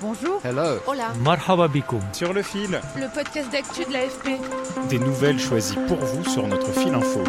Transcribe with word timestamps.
Bonjour. 0.00 0.40
Hello. 0.44 0.78
Hola. 0.86 1.12
Marhaba 1.24 1.66
bikoum. 1.68 2.00
Sur 2.12 2.32
le 2.32 2.42
fil, 2.42 2.80
Le 2.96 3.12
podcast 3.12 3.50
d'actu 3.50 3.84
de 3.84 3.92
l'AFP. 3.92 4.38
des 4.88 4.98
nouvelles 4.98 5.38
choisies 5.40 5.78
pour 5.88 5.96
vous 5.98 6.24
sur 6.28 6.46
notre 6.46 6.72
fil 6.72 6.94
info. 6.94 7.22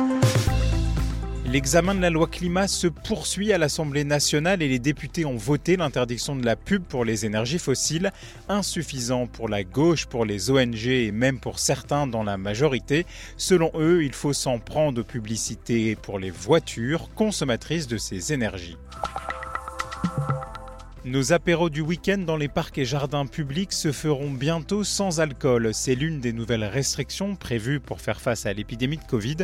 L'examen 1.46 1.96
de 1.96 2.02
la 2.02 2.12
loi 2.12 2.28
climat 2.28 2.68
se 2.68 2.86
poursuit 2.86 3.52
à 3.54 3.58
l'Assemblée 3.58 4.04
nationale 4.04 4.62
et 4.62 4.68
les 4.68 4.78
députés 4.78 5.26
ont 5.26 5.36
voté 5.36 5.78
l'interdiction 5.78 6.36
de 6.36 6.46
la 6.46 6.56
pub 6.56 6.84
pour 6.84 7.04
les 7.06 7.26
énergies 7.26 7.58
fossiles, 7.58 8.12
insuffisant 8.50 9.26
pour 9.26 9.50
la 9.50 9.64
gauche, 9.64 10.06
pour 10.06 10.26
les 10.26 10.52
ONG 10.52 10.86
et 10.86 11.12
même 11.12 11.40
pour 11.40 11.58
certains 11.58 12.06
dans 12.06 12.22
la 12.22 12.38
majorité. 12.38 13.08
Selon 13.36 13.72
eux, 13.74 14.04
il 14.04 14.14
faut 14.14 14.34
s'en 14.34 14.60
prendre 14.60 15.02
aux 15.02 15.06
publicités 15.06 15.96
pour 15.96 16.20
les 16.20 16.30
voitures 16.30 17.10
consommatrices 17.16 17.88
de 17.88 17.98
ces 17.98 18.32
énergies. 18.32 18.78
Nos 21.10 21.34
apéros 21.34 21.72
du 21.72 21.82
week-end 21.82 22.20
dans 22.20 22.38
les 22.38 22.48
parcs 22.48 22.78
et 22.78 22.86
jardins 22.86 23.26
publics 23.26 23.74
se 23.74 23.92
feront 23.92 24.30
bientôt 24.30 24.84
sans 24.84 25.20
alcool. 25.20 25.74
C'est 25.74 25.96
l'une 25.96 26.20
des 26.20 26.34
nouvelles 26.34 26.64
restrictions 26.64 27.36
prévues 27.36 27.80
pour 27.80 28.00
faire 28.00 28.22
face 28.22 28.46
à 28.46 28.54
l'épidémie 28.54 28.98
de 28.98 29.04
Covid. 29.06 29.38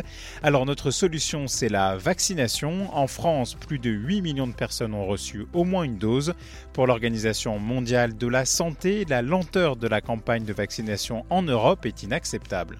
Alors 0.44 0.64
notre 0.64 0.92
solution, 0.92 1.48
c'est 1.48 1.68
la 1.68 1.96
vaccination. 1.96 2.96
En 2.96 3.08
France, 3.08 3.54
plus 3.56 3.80
de 3.80 3.90
8 3.90 4.22
millions 4.22 4.46
de 4.46 4.52
personnes 4.52 4.94
ont 4.94 5.06
reçu 5.06 5.46
au 5.54 5.64
moins 5.64 5.82
une 5.82 5.98
dose. 5.98 6.34
Pour 6.72 6.86
l'Organisation 6.86 7.58
mondiale 7.58 8.16
de 8.16 8.28
la 8.28 8.44
santé, 8.44 9.04
la 9.08 9.20
lenteur 9.20 9.74
de 9.74 9.88
la 9.88 10.00
campagne 10.00 10.44
de 10.44 10.52
vaccination 10.52 11.26
en 11.30 11.42
Europe 11.42 11.84
est 11.84 12.04
inacceptable. 12.04 12.78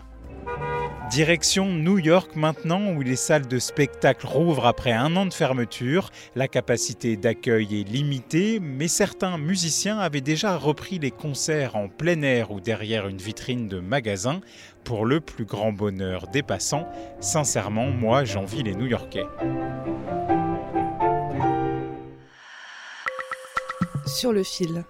Direction 1.11 1.67
New 1.67 1.99
York 1.99 2.35
maintenant, 2.35 2.93
où 2.93 3.01
les 3.01 3.17
salles 3.17 3.47
de 3.47 3.59
spectacle 3.61 4.27
rouvrent 4.27 4.67
après 4.67 4.93
un 4.93 5.15
an 5.15 5.25
de 5.25 5.33
fermeture. 5.33 6.11
La 6.35 6.49
capacité 6.49 7.17
d'accueil 7.17 7.81
est 7.81 7.89
limitée, 7.89 8.59
mais 8.61 8.89
certains 8.89 9.39
musiciens 9.39 9.99
avaient 9.99 10.21
déjà 10.21 10.57
repris 10.57 10.99
les 10.99 11.13
concerts 11.13 11.77
en 11.77 11.89
plein 11.89 12.21
air 12.23 12.51
ou 12.51 12.61
derrière 12.61 13.07
une 13.07 13.19
vitrine 13.19 13.69
de 13.69 13.79
magasin. 13.79 14.41
Pour 14.85 15.07
le 15.07 15.21
plus 15.21 15.45
grand 15.45 15.73
bonheur 15.73 16.27
des 16.27 16.43
passants, 16.43 16.89
sincèrement, 17.21 17.87
moi 17.87 18.25
j'envie 18.25 18.65
les 18.65 18.75
New-Yorkais. 18.75 19.27
Sur 24.07 24.33
le 24.33 24.43
fil. 24.43 24.85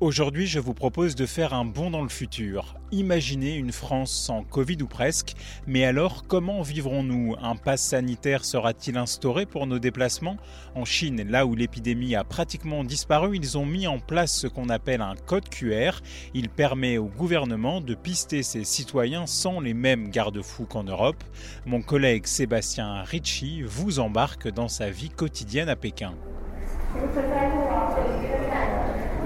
Aujourd'hui, 0.00 0.46
je 0.46 0.60
vous 0.60 0.74
propose 0.74 1.16
de 1.16 1.26
faire 1.26 1.54
un 1.54 1.64
bond 1.64 1.90
dans 1.90 2.02
le 2.02 2.08
futur. 2.08 2.76
Imaginez 2.92 3.56
une 3.56 3.72
France 3.72 4.12
sans 4.12 4.44
Covid 4.44 4.76
ou 4.82 4.86
presque, 4.86 5.34
mais 5.66 5.84
alors 5.84 6.24
comment 6.28 6.62
vivrons-nous? 6.62 7.34
Un 7.42 7.56
pass 7.56 7.82
sanitaire 7.82 8.44
sera-t-il 8.44 8.96
instauré 8.96 9.44
pour 9.44 9.66
nos 9.66 9.80
déplacements? 9.80 10.36
En 10.76 10.84
Chine, 10.84 11.28
là 11.28 11.46
où 11.46 11.56
l'épidémie 11.56 12.14
a 12.14 12.22
pratiquement 12.22 12.84
disparu, 12.84 13.36
ils 13.36 13.58
ont 13.58 13.66
mis 13.66 13.88
en 13.88 13.98
place 13.98 14.32
ce 14.32 14.46
qu'on 14.46 14.68
appelle 14.68 15.00
un 15.00 15.16
code 15.26 15.48
QR. 15.48 15.98
Il 16.32 16.48
permet 16.48 16.96
au 16.96 17.06
gouvernement 17.06 17.80
de 17.80 17.96
pister 17.96 18.44
ses 18.44 18.62
citoyens 18.62 19.26
sans 19.26 19.58
les 19.58 19.74
mêmes 19.74 20.10
garde-fous 20.10 20.66
qu'en 20.66 20.84
Europe. 20.84 21.24
Mon 21.66 21.82
collègue 21.82 22.28
Sébastien 22.28 23.02
Ricci 23.02 23.62
vous 23.62 23.98
embarque 23.98 24.46
dans 24.48 24.68
sa 24.68 24.90
vie 24.90 25.10
quotidienne 25.10 25.68
à 25.68 25.74
Pékin. 25.74 26.14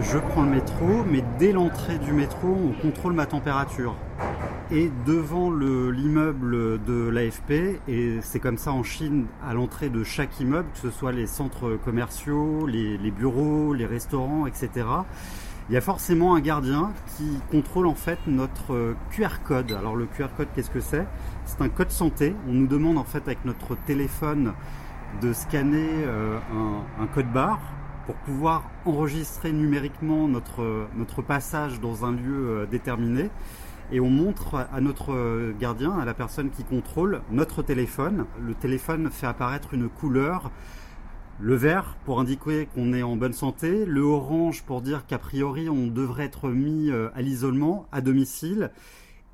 Je 0.01 0.19
prends 0.19 0.43
le 0.43 0.51
métro, 0.51 1.05
mais 1.11 1.23
dès 1.39 1.53
l'entrée 1.53 1.99
du 1.99 2.13
métro, 2.13 2.49
on 2.49 2.73
contrôle 2.81 3.13
ma 3.13 3.27
température. 3.27 3.95
Et 4.71 4.91
devant 5.07 5.51
le- 5.51 5.91
l'immeuble 5.91 6.83
de 6.85 7.09
l'AFP, 7.09 7.79
et 7.89 8.19
c'est 8.23 8.41
comme 8.41 8.57
ça 8.57 8.73
en 8.73 8.83
Chine, 8.83 9.27
à 9.47 9.53
l'entrée 9.53 9.91
de 9.91 10.03
chaque 10.03 10.41
immeuble, 10.41 10.69
que 10.73 10.79
ce 10.79 10.91
soit 10.91 11.13
les 11.13 11.27
centres 11.27 11.79
commerciaux, 11.85 12.67
les, 12.67 12.97
bureaux, 13.11 13.75
les 13.75 13.87
restaurants, 13.87 14.47
etc., 14.47 14.71
il 15.69 15.75
y 15.75 15.77
a 15.77 15.81
forcément 15.81 16.35
un 16.35 16.41
gardien 16.41 16.91
qui 17.17 17.39
contrôle 17.51 17.87
en 17.87 17.95
fait 17.95 18.19
notre 18.27 18.95
QR 19.11 19.43
code. 19.45 19.73
Alors 19.73 19.95
le 19.95 20.07
QR 20.07 20.27
code, 20.37 20.49
qu'est-ce 20.55 20.71
que 20.71 20.81
c'est? 20.81 21.07
C'est 21.45 21.61
un 21.63 21.69
code 21.69 21.91
santé. 21.91 22.35
On 22.49 22.53
nous 22.53 22.67
demande 22.67 22.99
en 22.99 23.05
fait 23.05 23.23
avec 23.27 23.45
notre 23.45 23.77
téléphone 23.87 24.55
de 25.21 25.33
scanner 25.33 25.89
euh, 26.05 26.37
un 27.01 27.07
code 27.07 27.31
barre 27.33 27.61
pour 28.07 28.15
pouvoir 28.17 28.71
enregistrer 28.85 29.53
numériquement 29.53 30.29
notre, 30.29 30.89
notre 30.97 31.23
passage 31.23 31.81
dans 31.81 32.05
un 32.05 32.13
lieu 32.13 32.49
euh, 32.49 32.67
déterminé. 32.67 33.31
Et 33.91 34.01
on 34.01 34.09
montre 34.09 34.67
à 34.73 34.81
notre 34.81 35.13
euh, 35.13 35.55
gardien, 35.59 35.93
à 35.99 36.05
la 36.05 36.15
personne 36.15 36.51
qui 36.51 36.65
contrôle, 36.65 37.21
notre 37.31 37.63
téléphone. 37.63 38.25
Le 38.41 38.55
téléphone 38.55 39.11
fait 39.11 39.27
apparaître 39.27 39.75
une 39.75 39.89
couleur, 39.89 40.51
le 41.41 41.55
vert 41.55 41.97
pour 42.05 42.21
indiquer 42.21 42.69
qu'on 42.75 42.93
est 42.93 43.03
en 43.03 43.17
bonne 43.17 43.33
santé, 43.33 43.85
le 43.85 44.03
orange 44.03 44.63
pour 44.63 44.81
dire 44.81 45.07
qu'a 45.07 45.19
priori 45.19 45.69
on 45.69 45.89
devrait 45.89 46.25
être 46.25 46.49
mis 46.49 46.91
euh, 46.91 47.09
à 47.15 47.23
l'isolement, 47.23 47.87
à 47.93 48.01
domicile, 48.01 48.71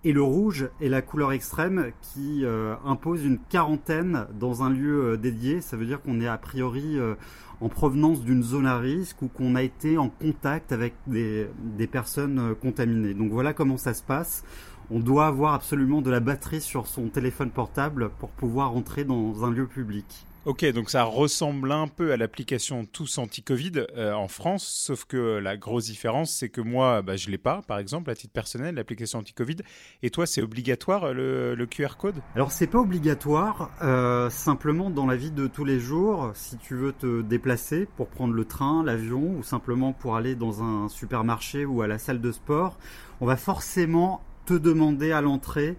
et 0.08 0.12
le 0.14 0.22
rouge 0.22 0.70
est 0.80 0.88
la 0.88 1.02
couleur 1.02 1.32
extrême 1.32 1.92
qui 2.00 2.42
euh, 2.42 2.74
impose 2.86 3.26
une 3.26 3.38
quarantaine 3.38 4.26
dans 4.40 4.62
un 4.62 4.70
lieu 4.70 5.04
euh, 5.04 5.16
dédié. 5.18 5.60
Ça 5.60 5.76
veut 5.76 5.84
dire 5.84 6.00
qu'on 6.00 6.18
est 6.22 6.26
a 6.26 6.38
priori 6.38 6.98
euh, 6.98 7.14
en 7.60 7.68
provenance 7.68 8.22
d'une 8.22 8.42
zone 8.42 8.64
à 8.64 8.78
risque 8.78 9.20
ou 9.20 9.28
qu'on 9.28 9.54
a 9.54 9.62
été 9.62 9.98
en 9.98 10.08
contact 10.08 10.72
avec 10.72 10.94
des, 11.06 11.46
personnes 11.92 12.54
contaminées. 12.54 13.12
Donc 13.12 13.32
voilà 13.32 13.52
comment 13.52 13.76
ça 13.76 13.92
se 13.92 14.02
passe. 14.02 14.44
On 14.90 14.98
doit 14.98 15.26
avoir 15.26 15.52
absolument 15.52 16.00
de 16.00 16.10
la 16.10 16.20
batterie 16.20 16.62
sur 16.62 16.86
son 16.86 17.08
téléphone 17.08 17.50
portable 17.50 18.08
pour 18.18 18.30
pouvoir 18.30 18.74
entrer 18.74 19.04
dans 19.04 19.44
un 19.44 19.50
lieu 19.50 19.66
public. 19.66 20.24
Ok, 20.48 20.64
donc 20.72 20.88
ça 20.88 21.04
ressemble 21.04 21.70
un 21.72 21.88
peu 21.88 22.10
à 22.10 22.16
l'application 22.16 22.86
Tous 22.86 23.18
Anti-Covid 23.18 23.84
euh, 23.98 24.14
en 24.14 24.28
France, 24.28 24.66
sauf 24.66 25.04
que 25.04 25.36
la 25.36 25.58
grosse 25.58 25.84
différence, 25.84 26.30
c'est 26.32 26.48
que 26.48 26.62
moi, 26.62 27.02
bah, 27.02 27.16
je 27.16 27.28
l'ai 27.28 27.36
pas, 27.36 27.60
par 27.60 27.78
exemple, 27.78 28.08
à 28.08 28.14
titre 28.14 28.32
personnel, 28.32 28.76
l'application 28.76 29.18
Anti-Covid, 29.18 29.56
et 30.02 30.08
toi, 30.08 30.24
c'est 30.24 30.40
obligatoire 30.40 31.12
le, 31.12 31.54
le 31.54 31.66
QR 31.66 31.98
code? 31.98 32.14
Alors 32.34 32.50
c'est 32.50 32.66
pas 32.66 32.78
obligatoire, 32.78 33.70
euh, 33.82 34.30
simplement 34.30 34.88
dans 34.88 35.04
la 35.04 35.16
vie 35.16 35.32
de 35.32 35.48
tous 35.48 35.66
les 35.66 35.78
jours, 35.78 36.30
si 36.32 36.56
tu 36.56 36.74
veux 36.74 36.94
te 36.94 37.20
déplacer 37.20 37.86
pour 37.98 38.08
prendre 38.08 38.32
le 38.32 38.46
train, 38.46 38.82
l'avion 38.82 39.36
ou 39.36 39.42
simplement 39.42 39.92
pour 39.92 40.16
aller 40.16 40.34
dans 40.34 40.62
un 40.62 40.88
supermarché 40.88 41.66
ou 41.66 41.82
à 41.82 41.86
la 41.86 41.98
salle 41.98 42.22
de 42.22 42.32
sport, 42.32 42.78
on 43.20 43.26
va 43.26 43.36
forcément 43.36 44.22
te 44.46 44.54
demander 44.54 45.12
à 45.12 45.20
l'entrée 45.20 45.76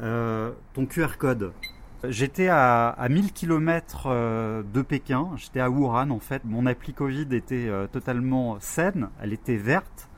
euh, 0.00 0.50
ton 0.72 0.86
QR 0.86 1.18
code. 1.18 1.52
J'étais 2.04 2.48
à, 2.48 2.88
à 2.90 3.08
1000 3.08 3.32
km 3.32 4.08
de 4.62 4.82
Pékin, 4.82 5.30
j'étais 5.36 5.60
à 5.60 5.68
Wuhan 5.68 6.10
en 6.10 6.20
fait, 6.20 6.42
mon 6.44 6.66
appli 6.66 6.92
Covid 6.92 7.26
était 7.32 7.66
euh, 7.68 7.86
totalement 7.86 8.56
saine, 8.60 9.08
elle 9.22 9.32
était 9.32 9.56
verte. 9.56 10.08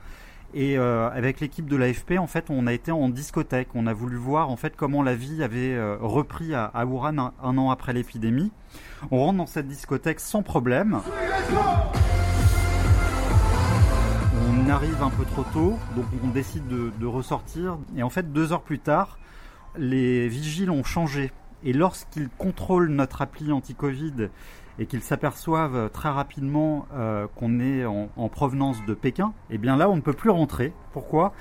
Et 0.53 0.77
euh, 0.77 1.09
avec 1.09 1.39
l'équipe 1.39 1.65
de 1.65 1.77
l'AFP, 1.77 2.17
en 2.17 2.27
fait, 2.27 2.49
on 2.49 2.67
a 2.67 2.73
été 2.73 2.91
en 2.91 3.07
discothèque. 3.07 3.69
On 3.73 3.87
a 3.87 3.93
voulu 3.93 4.17
voir 4.17 4.49
en 4.49 4.57
fait 4.57 4.75
comment 4.75 5.01
la 5.01 5.15
vie 5.15 5.43
avait 5.43 5.73
euh, 5.73 5.97
repris 6.01 6.53
à, 6.53 6.65
à 6.65 6.85
Wuhan 6.85 7.31
un, 7.41 7.57
an 7.57 7.69
après 7.71 7.93
l'épidémie. 7.93 8.51
On 9.11 9.19
rentre 9.19 9.37
dans 9.37 9.45
cette 9.45 9.67
discothèque 9.67 10.19
sans 10.19 10.43
problème. 10.43 10.99
On 14.49 14.69
arrive 14.69 15.01
un 15.01 15.09
peu 15.09 15.23
trop 15.23 15.45
tôt, 15.53 15.79
donc 15.95 16.05
on 16.21 16.27
décide 16.27 16.67
de, 16.67 16.91
de 16.99 17.05
ressortir. 17.05 17.77
Et 17.95 18.03
en 18.03 18.09
fait, 18.09 18.33
deux 18.33 18.51
heures 18.51 18.63
plus 18.63 18.79
tard, 18.79 19.19
les 19.77 20.27
vigiles 20.27 20.69
ont 20.69 20.83
changé. 20.83 21.31
Et 21.63 21.73
lorsqu'ils 21.73 22.29
contrôlent 22.29 22.89
notre 22.89 23.21
appli 23.21 23.51
anti-Covid 23.51 24.29
et 24.79 24.85
qu'ils 24.85 25.01
s'aperçoivent 25.01 25.89
très 25.91 26.09
rapidement 26.09 26.87
euh, 26.93 27.27
qu'on 27.35 27.59
est 27.59 27.85
en, 27.85 28.09
en 28.15 28.29
provenance 28.29 28.77
de 28.87 28.93
Pékin, 28.93 29.33
et 29.49 29.57
bien 29.57 29.77
là, 29.77 29.89
on 29.89 29.95
ne 29.95 30.01
peut 30.01 30.13
plus 30.13 30.29
rentrer. 30.29 30.73
Pourquoi? 30.93 31.33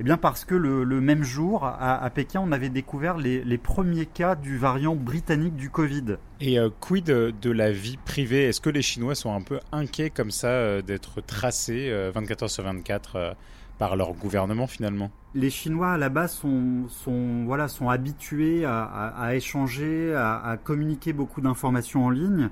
Eh 0.00 0.02
bien 0.02 0.16
parce 0.16 0.44
que 0.44 0.54
le, 0.54 0.84
même 1.00 1.22
jour, 1.22 1.64
à, 1.64 2.08
Pékin, 2.10 2.42
on 2.44 2.50
avait 2.50 2.70
découvert 2.70 3.18
les, 3.18 3.44
les, 3.44 3.58
premiers 3.58 4.06
cas 4.06 4.34
du 4.34 4.58
variant 4.58 4.96
britannique 4.96 5.54
du 5.54 5.70
Covid. 5.70 6.16
Et 6.40 6.58
euh, 6.58 6.70
quid 6.80 7.04
de 7.04 7.50
la 7.50 7.70
vie 7.72 7.98
privée? 8.04 8.44
Est-ce 8.44 8.60
que 8.60 8.70
les 8.70 8.82
Chinois 8.82 9.14
sont 9.14 9.32
un 9.32 9.42
peu 9.42 9.60
inquiets 9.70 10.10
comme 10.10 10.30
ça 10.30 10.48
euh, 10.48 10.82
d'être 10.82 11.20
tracés 11.20 11.92
24 12.14 12.42
heures 12.42 12.50
sur 12.50 12.64
24 12.64 13.36
par 13.82 13.96
leur 13.96 14.12
gouvernement 14.12 14.68
finalement. 14.68 15.10
Les 15.34 15.50
Chinois 15.50 15.90
à 15.90 15.98
la 15.98 16.08
base 16.08 16.34
sont, 16.34 17.44
voilà, 17.44 17.66
sont 17.66 17.88
habitués 17.88 18.64
à, 18.64 19.34
échanger, 19.34 20.14
à, 20.14 20.56
communiquer 20.62 21.12
beaucoup 21.12 21.40
d'informations 21.40 22.04
en 22.04 22.10
ligne. 22.10 22.48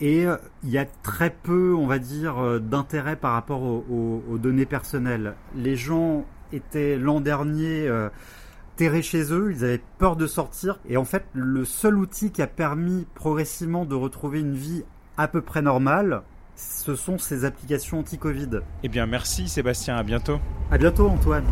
Et 0.00 0.26
euh, 0.26 0.36
il 0.64 0.70
y 0.70 0.78
a 0.78 0.84
très 0.84 1.30
peu, 1.30 1.76
on 1.76 1.86
va 1.86 2.00
dire, 2.00 2.38
euh, 2.38 2.58
d'intérêt 2.58 3.14
par 3.14 3.34
rapport 3.34 3.62
aux, 3.62 4.38
données 4.38 4.66
personnelles. 4.66 5.34
Les 5.54 5.76
gens 5.76 6.24
étaient 6.52 6.98
l'an 6.98 7.20
dernier 7.20 7.86
euh, 7.86 8.08
terrés 8.74 9.02
chez 9.02 9.32
eux, 9.32 9.52
ils 9.52 9.62
avaient 9.62 9.82
peur 9.98 10.16
de 10.16 10.26
sortir. 10.26 10.80
Et 10.88 10.96
en 10.96 11.04
fait, 11.04 11.24
le 11.34 11.64
seul 11.64 11.96
outil 11.96 12.32
qui 12.32 12.42
a 12.42 12.48
permis 12.48 13.06
progressivement 13.14 13.84
de 13.84 13.94
retrouver 13.94 14.40
une 14.40 14.54
vie 14.54 14.82
à 15.16 15.28
peu 15.28 15.40
près 15.40 15.62
normale, 15.62 16.22
ce 16.58 16.96
sont 16.96 17.18
ces 17.18 17.44
applications 17.44 18.00
anti-Covid. 18.00 18.60
Eh 18.82 18.88
bien, 18.88 19.06
merci 19.06 19.48
Sébastien, 19.48 19.96
à 19.96 20.02
bientôt. 20.02 20.40
À 20.70 20.78
bientôt 20.78 21.08
Antoine. 21.08 21.44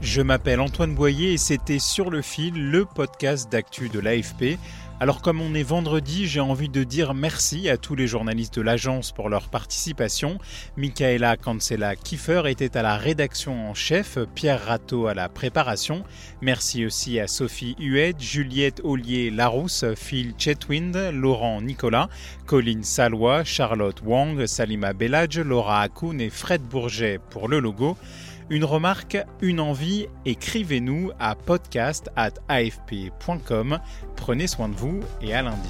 Je 0.00 0.22
m'appelle 0.22 0.60
Antoine 0.60 0.94
Boyer 0.94 1.34
et 1.34 1.36
c'était 1.36 1.78
Sur 1.78 2.10
le 2.10 2.22
fil, 2.22 2.70
le 2.70 2.84
podcast 2.84 3.50
d'actu 3.52 3.88
de 3.88 4.00
l'AFP. 4.00 4.58
Alors 4.98 5.20
comme 5.20 5.42
on 5.42 5.52
est 5.52 5.62
vendredi, 5.62 6.26
j'ai 6.26 6.40
envie 6.40 6.70
de 6.70 6.82
dire 6.82 7.12
merci 7.12 7.68
à 7.68 7.76
tous 7.76 7.94
les 7.94 8.06
journalistes 8.06 8.54
de 8.56 8.62
l'agence 8.62 9.12
pour 9.12 9.28
leur 9.28 9.50
participation. 9.50 10.38
Michaela 10.78 11.36
Cancela 11.36 11.96
Kiefer 11.96 12.44
était 12.46 12.78
à 12.78 12.82
la 12.82 12.96
rédaction 12.96 13.68
en 13.68 13.74
chef, 13.74 14.18
Pierre 14.34 14.64
Ratto 14.64 15.06
à 15.06 15.12
la 15.12 15.28
préparation. 15.28 16.02
Merci 16.40 16.86
aussi 16.86 17.20
à 17.20 17.26
Sophie 17.26 17.76
Huet, 17.78 18.14
Juliette 18.18 18.80
Ollier 18.84 19.30
Larousse, 19.30 19.84
Phil 19.96 20.32
Chetwind, 20.38 20.96
Laurent 21.12 21.60
Nicolas, 21.60 22.08
Colline 22.46 22.82
Salois, 22.82 23.44
Charlotte 23.44 24.00
Wang, 24.02 24.46
Salima 24.46 24.94
Belladj, 24.94 25.40
Laura 25.40 25.82
Akoun 25.82 26.22
et 26.22 26.30
Fred 26.30 26.62
Bourget 26.62 27.20
pour 27.28 27.48
le 27.48 27.60
logo. 27.60 27.98
Une 28.48 28.64
remarque, 28.64 29.18
une 29.40 29.58
envie, 29.58 30.06
écrivez-nous 30.24 31.10
à 31.18 31.34
podcast@afp.com. 31.34 33.80
Prenez 34.14 34.46
soin 34.46 34.68
de 34.68 34.76
vous 34.76 35.00
et 35.20 35.34
à 35.34 35.42
lundi. 35.42 35.68